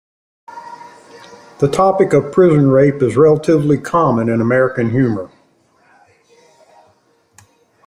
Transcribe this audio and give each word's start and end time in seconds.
The 1.59 1.69
topic 1.71 2.11
of 2.11 2.31
prison 2.31 2.71
rape 2.71 3.03
is 3.03 3.15
relatively 3.15 3.77
common 3.77 4.29
in 4.29 4.41
American 4.41 4.89
humor. 4.89 5.29